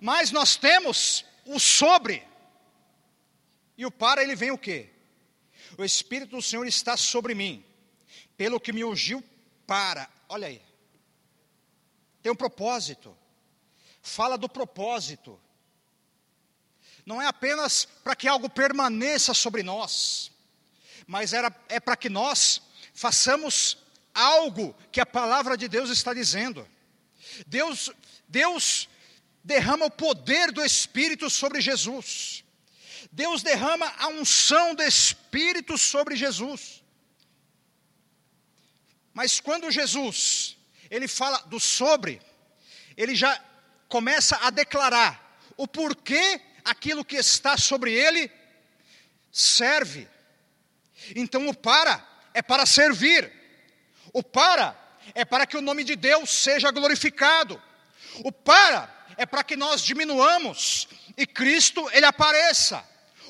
[0.00, 2.26] mais nós temos o sobre.
[3.76, 4.90] E o para, ele vem o quê?
[5.76, 7.64] O Espírito do Senhor está sobre mim,
[8.36, 9.22] pelo que me ungiu
[9.66, 10.08] para.
[10.28, 10.62] Olha aí.
[12.22, 13.16] Tem um propósito.
[14.02, 15.40] Fala do propósito.
[17.04, 20.30] Não é apenas para que algo permaneça sobre nós,
[21.06, 23.78] mas era, é para que nós façamos
[24.14, 26.68] algo que a palavra de Deus está dizendo.
[27.46, 27.90] Deus,
[28.28, 28.88] Deus
[29.42, 32.44] derrama o poder do Espírito sobre Jesus.
[33.10, 36.82] Deus derrama a unção do Espírito sobre Jesus.
[39.12, 40.56] Mas quando Jesus,
[40.90, 42.20] ele fala do sobre,
[42.96, 43.42] ele já
[43.88, 48.30] começa a declarar o porquê aquilo que está sobre ele
[49.32, 50.08] serve.
[51.16, 53.32] Então o para é para servir.
[54.12, 54.76] O para
[55.14, 57.60] é para que o nome de Deus seja glorificado.
[58.24, 62.82] O para é para que nós diminuamos e Cristo ele apareça.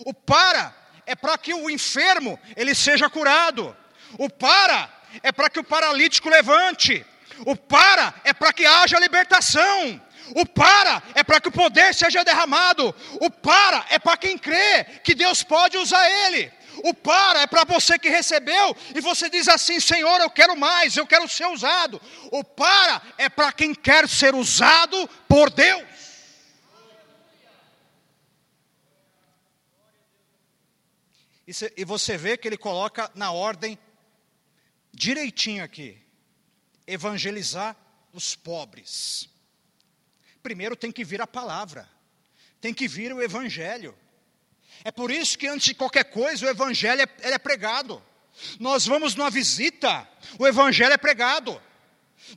[0.06, 0.72] O para
[1.04, 3.76] é para que o enfermo ele seja curado.
[4.16, 4.88] O para
[5.20, 7.04] é para que o paralítico levante.
[7.44, 10.00] O para é para que haja libertação.
[10.36, 12.94] O para é para que o poder seja derramado.
[13.20, 16.52] O para é para quem crê que Deus pode usar ele.
[16.84, 20.96] O para é para você que recebeu e você diz assim: Senhor, eu quero mais,
[20.96, 22.00] eu quero ser usado.
[22.30, 26.00] O para é para quem quer ser usado por Deus.
[31.76, 33.78] E você vê que ele coloca na ordem
[34.92, 36.00] direitinho aqui:
[36.86, 37.76] evangelizar
[38.12, 39.28] os pobres.
[40.42, 41.88] Primeiro tem que vir a palavra,
[42.60, 43.96] tem que vir o evangelho.
[44.84, 48.02] É por isso que antes de qualquer coisa o evangelho é, é pregado.
[48.58, 51.60] Nós vamos numa visita, o evangelho é pregado.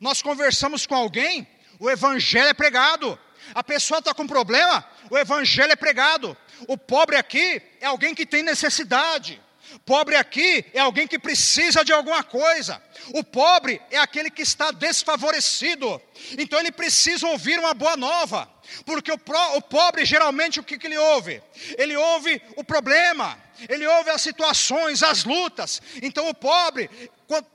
[0.02, 1.48] Nós conversamos com alguém,
[1.80, 3.18] o evangelho é pregado.
[3.54, 6.36] A pessoa está com problema, o evangelho é pregado.
[6.68, 9.42] O pobre aqui é alguém que tem necessidade.
[9.86, 12.82] Pobre aqui é alguém que precisa de alguma coisa.
[13.14, 16.02] O pobre é aquele que está desfavorecido.
[16.38, 18.53] Então ele precisa ouvir uma boa nova.
[18.86, 21.42] Porque o, pro, o pobre geralmente o que, que ele ouve?
[21.78, 23.38] Ele ouve o problema,
[23.70, 25.82] ele ouve as situações, as lutas.
[26.02, 26.90] Então o pobre,
[27.28, 27.48] quando,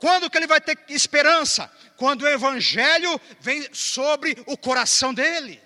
[0.00, 1.70] quando que ele vai ter esperança?
[1.96, 5.62] Quando o evangelho vem sobre o coração dele.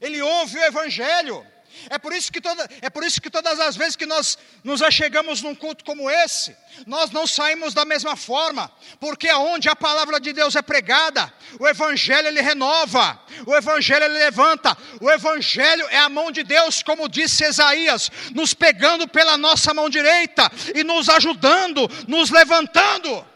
[0.00, 1.46] Ele ouve o evangelho.
[1.90, 4.82] É por, isso que toda, é por isso que todas as vezes que nós nos
[4.82, 10.20] achegamos num culto como esse, nós não saímos da mesma forma, porque aonde a palavra
[10.20, 15.98] de Deus é pregada, o Evangelho ele renova, o Evangelho ele levanta, o Evangelho é
[15.98, 21.08] a mão de Deus, como disse Isaías, nos pegando pela nossa mão direita e nos
[21.08, 23.26] ajudando, nos levantando.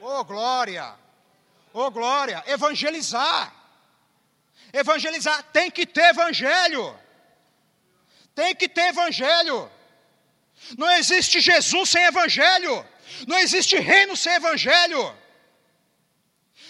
[0.00, 0.94] Oh glória,
[1.72, 3.61] oh glória, evangelizar.
[4.72, 6.98] Evangelizar tem que ter evangelho.
[8.34, 9.70] Tem que ter evangelho.
[10.76, 12.86] Não existe Jesus sem evangelho.
[13.26, 15.16] Não existe reino sem evangelho.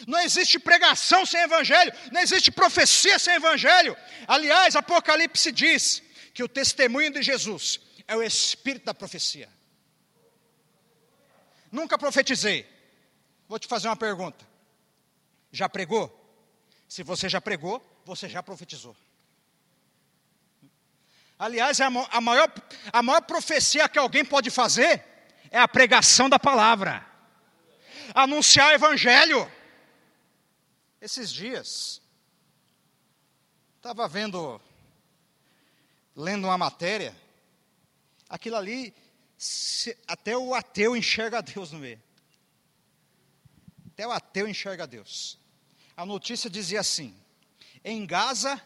[0.07, 1.93] Não existe pregação sem evangelho.
[2.11, 3.97] Não existe profecia sem evangelho.
[4.27, 6.03] Aliás, Apocalipse diz
[6.35, 9.49] que o testemunho de Jesus é o espírito da profecia.
[11.71, 12.67] Nunca profetizei.
[13.49, 14.47] Vou te fazer uma pergunta.
[15.51, 16.22] Já pregou?
[16.93, 18.95] Se você já pregou, você já profetizou.
[21.39, 22.53] Aliás, é a maior,
[22.93, 25.03] a maior profecia que alguém pode fazer
[25.51, 27.03] é a pregação da palavra,
[28.15, 29.51] anunciar o evangelho.
[31.01, 32.03] Esses dias,
[33.79, 34.61] estava vendo,
[36.15, 37.17] lendo uma matéria,
[38.29, 38.95] aquilo ali,
[39.39, 42.03] se, até o ateu enxerga Deus no meio.
[43.87, 45.41] Até o ateu enxerga Deus.
[45.97, 47.15] A notícia dizia assim:
[47.85, 48.61] em Gaza,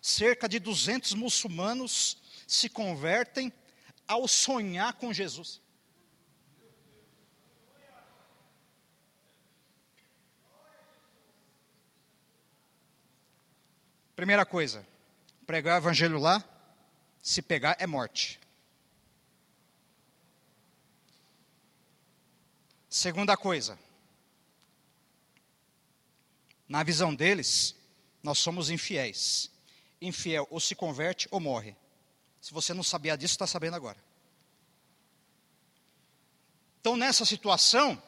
[0.00, 3.52] cerca de 200 muçulmanos se convertem
[4.06, 5.60] ao sonhar com Jesus.
[14.14, 14.86] Primeira coisa,
[15.44, 16.42] pregar o evangelho lá,
[17.20, 18.38] se pegar é morte.
[22.88, 23.76] Segunda coisa,
[26.68, 27.74] na visão deles,
[28.22, 29.54] nós somos infiéis
[30.06, 31.76] infiel ou se converte ou morre.
[32.40, 33.96] Se você não sabia disso, está sabendo agora.
[36.80, 38.00] Então, nessa situação,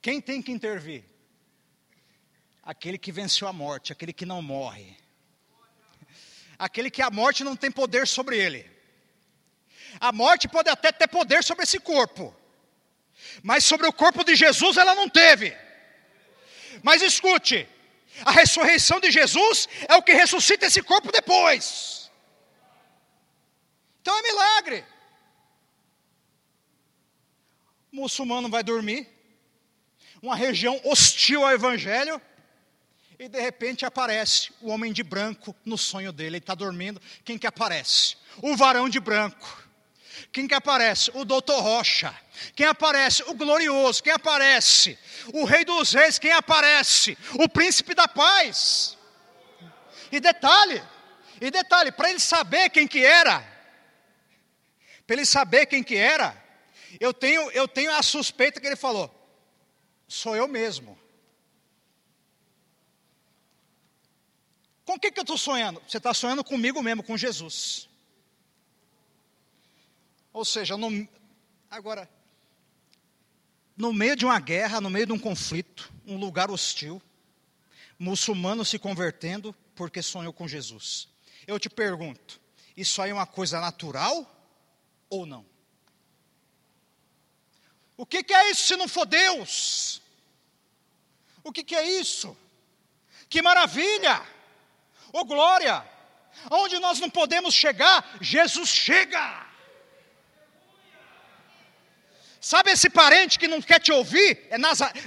[0.00, 1.04] quem tem que intervir?
[2.62, 4.96] Aquele que venceu a morte, aquele que não morre.
[6.58, 8.70] Aquele que a morte não tem poder sobre ele.
[9.98, 12.34] A morte pode até ter poder sobre esse corpo,
[13.42, 15.54] mas sobre o corpo de Jesus ela não teve.
[16.82, 17.68] Mas escute,
[18.24, 22.10] a ressurreição de Jesus é o que ressuscita esse corpo depois.
[24.00, 24.84] Então é milagre.
[27.92, 29.08] O muçulmano vai dormir,
[30.22, 32.20] uma região hostil ao Evangelho,
[33.18, 36.28] e de repente aparece o homem de branco no sonho dele.
[36.28, 37.00] Ele está dormindo.
[37.22, 38.16] Quem que aparece?
[38.40, 39.62] O varão de branco.
[40.32, 41.10] Quem que aparece?
[41.12, 42.14] O doutor Rocha.
[42.54, 43.22] Quem aparece?
[43.24, 44.02] O glorioso.
[44.02, 44.98] Quem aparece?
[45.32, 46.18] O rei dos reis.
[46.18, 47.16] Quem aparece?
[47.34, 48.96] O príncipe da paz.
[50.12, 50.82] E detalhe,
[51.40, 53.40] e detalhe, para ele saber quem que era,
[55.06, 56.36] para ele saber quem que era,
[56.98, 59.08] eu tenho, eu tenho a suspeita que ele falou,
[60.08, 60.98] sou eu mesmo.
[64.84, 65.80] Com o que, que eu estou sonhando?
[65.86, 67.88] Você está sonhando comigo mesmo, com Jesus.
[70.32, 70.74] Ou seja,
[71.70, 72.10] agora,
[73.80, 77.00] no meio de uma guerra, no meio de um conflito, um lugar hostil,
[77.98, 81.08] muçulmano se convertendo porque sonhou com Jesus.
[81.46, 82.38] Eu te pergunto,
[82.76, 84.30] isso aí é uma coisa natural
[85.08, 85.46] ou não?
[87.96, 90.02] O que, que é isso se não for Deus?
[91.42, 92.36] O que, que é isso?
[93.30, 94.22] Que maravilha!
[95.10, 95.82] Oh glória!
[96.50, 99.49] Onde nós não podemos chegar, Jesus chega.
[102.40, 104.48] Sabe esse parente que não quer te ouvir?
[104.50, 104.56] É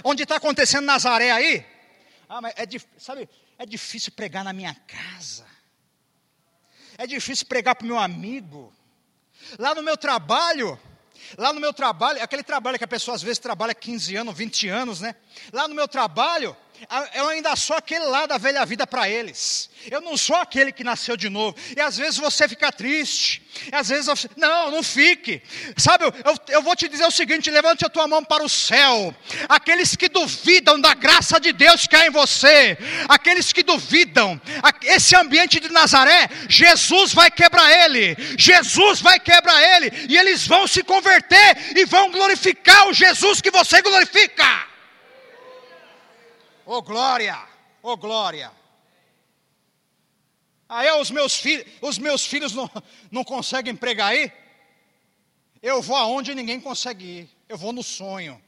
[0.03, 1.65] onde está acontecendo Nazaré aí?
[2.29, 2.65] Ah, mas é,
[2.97, 3.27] sabe,
[3.57, 5.45] é difícil pregar na minha casa.
[6.97, 8.73] É difícil pregar para o meu amigo.
[9.57, 10.79] Lá no meu trabalho,
[11.37, 14.67] lá no meu trabalho, aquele trabalho que a pessoa às vezes trabalha 15 anos, 20
[14.69, 15.15] anos, né?
[15.51, 16.55] Lá no meu trabalho,
[17.13, 19.69] eu ainda sou aquele lá da velha vida para eles.
[19.91, 21.55] Eu não sou aquele que nasceu de novo.
[21.75, 23.41] E às vezes você fica triste.
[23.71, 24.29] E às vezes, você...
[24.35, 25.41] não, não fique.
[25.77, 26.13] Sabe, eu,
[26.49, 29.15] eu vou te dizer o seguinte: levante a tua mão para o céu.
[29.47, 34.41] Aqueles que duvidam da graça de Deus que há em você, aqueles que duvidam,
[34.83, 38.15] esse ambiente de Nazaré, Jesus vai quebrar ele.
[38.37, 39.91] Jesus vai quebrar ele.
[40.09, 44.72] E eles vão se converter e vão glorificar o Jesus que você glorifica.
[46.65, 47.37] Oh glória,
[47.81, 48.51] oh glória.
[50.67, 52.69] Aí os meus, filhos, os meus filhos não,
[53.11, 54.31] não conseguem pregar aí?
[55.61, 57.29] Eu vou aonde ninguém consegue ir.
[57.47, 58.41] Eu vou no sonho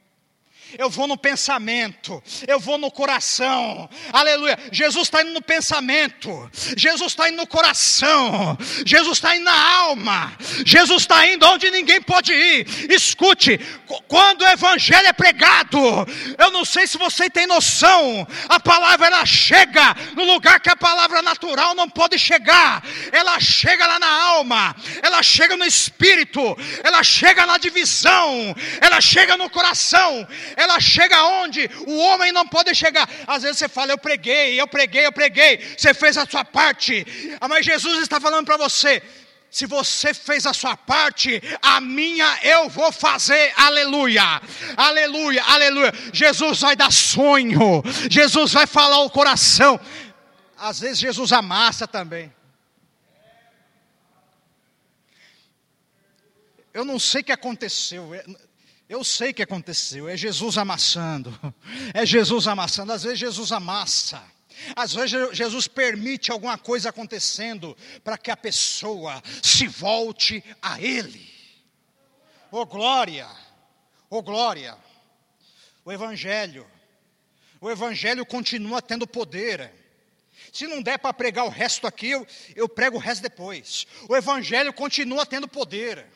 [0.78, 4.58] eu vou no pensamento, eu vou no coração, aleluia.
[4.72, 10.36] Jesus está indo no pensamento, Jesus está indo no coração, Jesus está indo na alma,
[10.64, 12.90] Jesus está indo onde ninguém pode ir.
[12.90, 13.58] Escute,
[14.08, 15.78] quando o Evangelho é pregado,
[16.38, 20.76] eu não sei se você tem noção, a palavra ela chega no lugar que a
[20.76, 27.02] palavra natural não pode chegar, ela chega lá na alma, ela chega no espírito, ela
[27.02, 30.26] chega na divisão, ela chega no coração
[30.56, 33.08] ela chega onde o homem não pode chegar.
[33.26, 37.06] Às vezes você fala, eu preguei, eu preguei, eu preguei, você fez a sua parte,
[37.40, 39.02] ah, mas Jesus está falando para você.
[39.50, 44.42] Se você fez a sua parte, a minha eu vou fazer, aleluia,
[44.76, 45.92] aleluia, aleluia.
[46.12, 49.78] Jesus vai dar sonho, Jesus vai falar o coração.
[50.58, 52.34] Às vezes Jesus amassa também.
[56.72, 58.10] Eu não sei o que aconteceu.
[58.88, 61.36] Eu sei o que aconteceu, é Jesus amassando,
[61.92, 62.92] é Jesus amassando.
[62.92, 64.22] Às vezes Jesus amassa,
[64.76, 71.28] às vezes Jesus permite alguma coisa acontecendo para que a pessoa se volte a Ele.
[72.50, 73.28] Oh glória,
[74.08, 74.78] oh glória,
[75.84, 76.64] o Evangelho,
[77.60, 79.72] o Evangelho continua tendo poder.
[80.52, 82.24] Se não der para pregar o resto aqui, eu,
[82.54, 83.84] eu prego o resto depois.
[84.08, 86.06] O Evangelho continua tendo poder.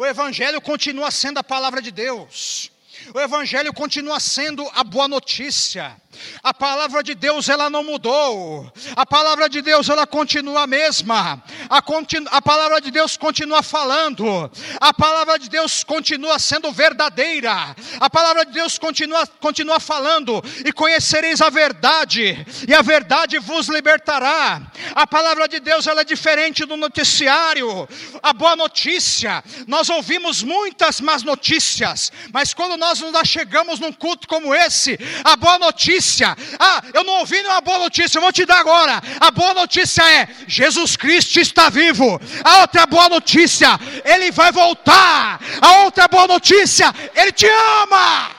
[0.00, 2.70] O Evangelho continua sendo a palavra de Deus.
[3.12, 6.00] O Evangelho continua sendo a boa notícia.
[6.42, 8.70] A palavra de Deus ela não mudou.
[8.96, 11.42] A palavra de Deus ela continua a mesma.
[11.68, 14.50] A, continu, a palavra de Deus continua falando.
[14.80, 17.76] A palavra de Deus continua sendo verdadeira.
[18.00, 20.42] A palavra de Deus continua, continua falando.
[20.64, 22.46] E conhecereis a verdade.
[22.66, 24.62] E a verdade vos libertará.
[24.94, 27.88] A palavra de Deus ela é diferente do noticiário.
[28.22, 29.42] A boa notícia.
[29.66, 32.10] Nós ouvimos muitas más notícias.
[32.32, 36.36] Mas quando nós nos chegamos num culto como esse, a boa notícia notícia.
[36.58, 39.00] Ah, eu não ouvi nenhuma boa notícia, eu vou te dar agora.
[39.20, 42.20] A boa notícia é: Jesus Cristo está vivo.
[42.44, 43.68] A outra boa notícia,
[44.04, 45.40] Ele vai voltar.
[45.60, 48.30] A outra boa notícia, Ele te ama.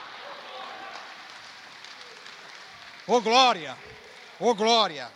[3.06, 3.76] Oh glória,
[4.38, 5.08] oh glória.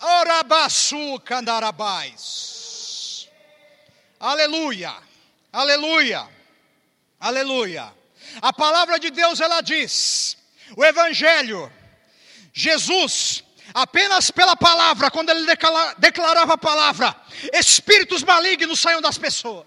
[0.00, 3.28] Orabaçu candarabais.
[4.20, 4.94] Aleluia,
[5.52, 6.26] aleluia,
[7.20, 8.03] aleluia.
[8.40, 10.36] A palavra de Deus ela diz,
[10.76, 11.70] o evangelho,
[12.52, 15.46] Jesus, apenas pela palavra, quando ele
[15.98, 17.14] declarava a palavra,
[17.52, 19.66] espíritos malignos saíam das pessoas.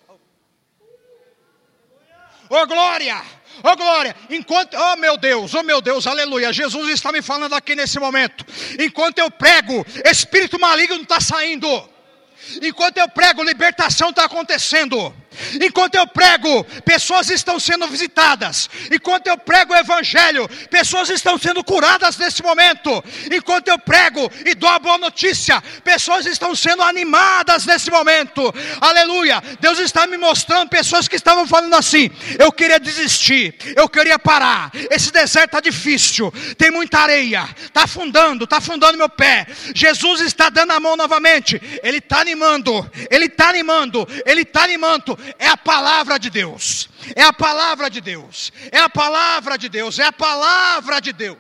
[2.49, 3.21] Oh glória!
[3.63, 4.15] Oh glória!
[4.29, 6.53] Enquanto, oh meu Deus, oh meu Deus, aleluia!
[6.53, 8.45] Jesus está me falando aqui nesse momento.
[8.79, 11.67] Enquanto eu prego, espírito maligno está saindo.
[12.61, 15.13] Enquanto eu prego, libertação está acontecendo.
[15.61, 18.69] Enquanto eu prego, pessoas estão sendo visitadas.
[18.91, 23.03] Enquanto eu prego o Evangelho, pessoas estão sendo curadas nesse momento.
[23.31, 28.53] Enquanto eu prego e dou a boa notícia, pessoas estão sendo animadas nesse momento.
[28.81, 29.41] Aleluia!
[29.59, 32.09] Deus está me mostrando pessoas que estavam falando assim:
[32.39, 34.71] eu queria desistir, eu queria parar.
[34.89, 39.47] Esse deserto está difícil, tem muita areia, está afundando, está afundando meu pé.
[39.73, 45.17] Jesus está dando a mão novamente, Ele está animando, Ele está animando, Ele está animando
[45.37, 46.89] é a palavra de Deus.
[47.15, 48.51] É a palavra de Deus.
[48.71, 49.99] É a palavra de Deus.
[49.99, 51.37] É a palavra de Deus.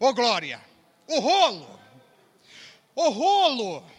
[0.00, 0.60] Ô oh, glória.
[1.06, 1.80] O rolo.
[2.94, 3.90] O rolo.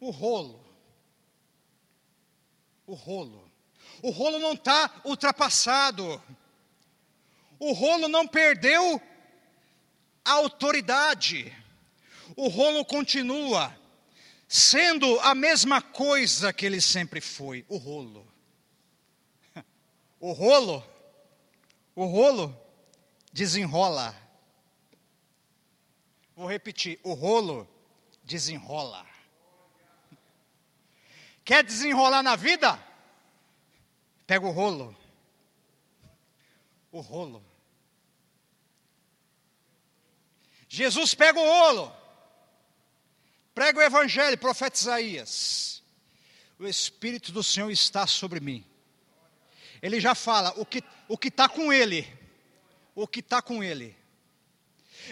[0.00, 0.64] O rolo.
[2.86, 3.50] O rolo.
[4.02, 6.22] O rolo não está ultrapassado.
[7.58, 9.00] O rolo não perdeu
[10.24, 11.52] autoridade.
[12.36, 13.76] O rolo continua
[14.48, 18.26] sendo a mesma coisa que ele sempre foi, o rolo.
[20.18, 20.82] O rolo,
[21.94, 22.58] o rolo
[23.32, 24.16] desenrola.
[26.34, 27.68] Vou repetir, o rolo
[28.24, 29.06] desenrola.
[31.44, 32.82] Quer desenrolar na vida?
[34.26, 34.96] Pega o rolo.
[36.90, 37.44] O rolo.
[40.68, 41.95] Jesus pega o rolo.
[43.56, 45.82] Prega o evangelho, profeta Isaías.
[46.58, 48.62] O Espírito do Senhor está sobre mim.
[49.80, 52.06] Ele já fala o que o que está com ele.
[52.94, 53.96] O que está com ele.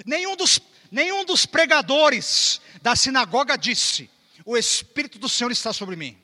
[0.05, 4.11] Nenhum dos, nenhum dos pregadores da sinagoga disse:
[4.45, 6.23] O Espírito do Senhor está sobre mim.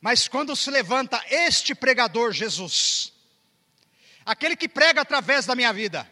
[0.00, 3.12] Mas quando se levanta este pregador, Jesus,
[4.24, 6.08] aquele que prega através da minha vida,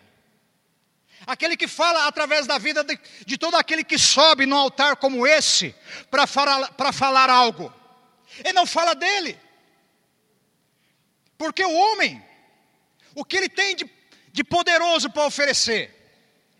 [1.26, 5.26] aquele que fala através da vida de, de todo aquele que sobe no altar como
[5.26, 5.74] esse,
[6.10, 7.72] para falar, falar algo,
[8.38, 9.38] ele não fala dele,
[11.36, 12.24] porque o homem,
[13.14, 13.90] o que ele tem de,
[14.32, 15.98] de poderoso para oferecer,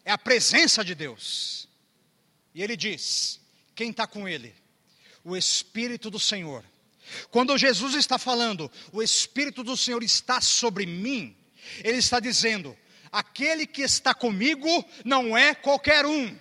[0.05, 1.69] é a presença de Deus,
[2.55, 3.41] e ele diz:
[3.75, 4.55] quem está com ele?
[5.25, 6.65] O Espírito do Senhor.
[7.31, 11.37] Quando Jesus está falando, o Espírito do Senhor está sobre mim,
[11.83, 12.77] Ele está dizendo:
[13.13, 16.37] aquele que está comigo não é qualquer um.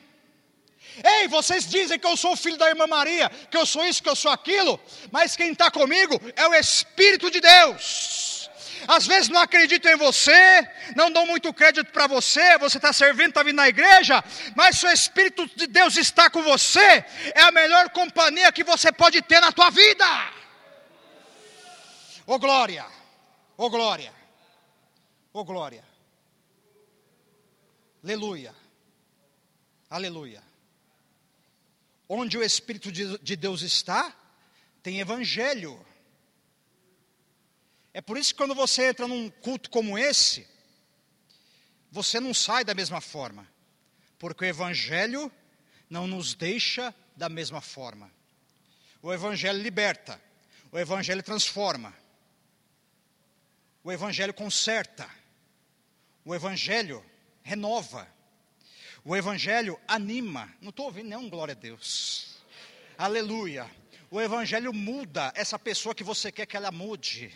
[1.03, 4.09] Ei, vocês dizem que eu sou filho da irmã Maria, que eu sou isso, que
[4.09, 4.79] eu sou aquilo,
[5.11, 8.41] mas quem está comigo é o Espírito de Deus
[8.87, 13.29] às vezes não acreditam em você, não dão muito crédito para você, você está servindo,
[13.29, 14.23] está vindo na igreja,
[14.55, 17.05] mas se o Espírito de Deus está com você,
[17.35, 20.05] é a melhor companhia que você pode ter na tua vida.
[22.25, 22.85] Ô oh, glória!
[23.57, 24.13] Ô oh, glória!
[25.33, 25.90] Ô oh, glória!
[28.03, 28.55] Aleluia!
[29.89, 30.43] Aleluia!
[32.09, 34.15] Onde o Espírito de Deus está,
[34.81, 35.85] tem evangelho.
[37.93, 40.47] É por isso que quando você entra num culto como esse,
[41.91, 43.47] você não sai da mesma forma,
[44.17, 45.31] porque o Evangelho
[45.89, 48.09] não nos deixa da mesma forma.
[49.01, 50.19] O Evangelho liberta,
[50.71, 51.93] o Evangelho transforma,
[53.83, 55.09] o Evangelho conserta,
[56.23, 57.05] o Evangelho
[57.43, 58.07] renova,
[59.03, 60.53] o Evangelho anima.
[60.61, 62.37] Não estou ouvindo nenhum glória a Deus.
[62.97, 63.69] Aleluia.
[64.09, 67.33] O Evangelho muda essa pessoa que você quer que ela mude.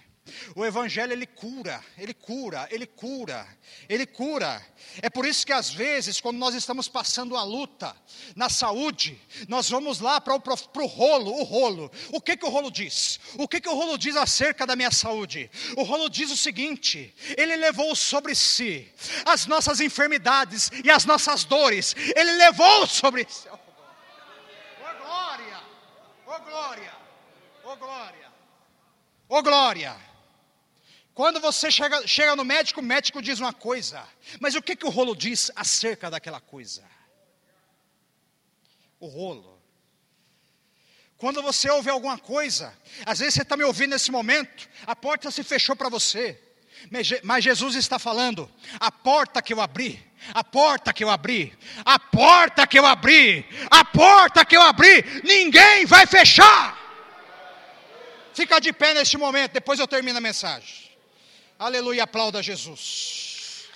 [0.55, 3.47] O evangelho ele cura, ele cura, ele cura,
[3.87, 4.65] ele cura.
[5.01, 7.95] É por isso que às vezes, quando nós estamos passando a luta
[8.35, 11.91] na saúde, nós vamos lá para o rolo, o rolo.
[12.11, 13.19] O que que o rolo diz?
[13.37, 15.49] O que que o rolo diz acerca da minha saúde?
[15.77, 18.91] O rolo diz o seguinte: ele levou sobre si
[19.25, 21.95] as nossas enfermidades e as nossas dores.
[22.15, 23.47] Ele levou sobre si.
[23.49, 23.59] Oh
[25.03, 25.61] glória!
[26.25, 26.93] Oh glória!
[27.63, 28.31] Oh glória!
[29.29, 30.14] Oh glória!
[31.15, 34.05] Quando você chega, chega no médico, o médico diz uma coisa,
[34.37, 36.83] mas o que, que o rolo diz acerca daquela coisa?
[38.99, 39.57] O rolo.
[41.15, 45.31] Quando você ouve alguma coisa, às vezes você está me ouvindo nesse momento, a porta
[45.31, 46.37] se fechou para você,
[47.23, 51.97] mas Jesus está falando: a porta que eu abri, a porta que eu abri, a
[51.97, 56.77] porta que eu abri, a porta que eu abri, ninguém vai fechar.
[58.33, 60.84] Fica de pé neste momento, depois eu termino a mensagem.
[61.59, 63.67] Aleluia, aplauda Jesus.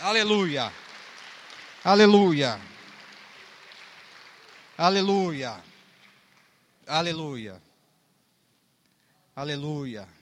[0.00, 0.72] Aleluia.
[1.84, 2.58] Aleluia.
[4.78, 5.60] Aleluia.
[6.86, 7.60] Aleluia.
[9.36, 10.17] Aleluia.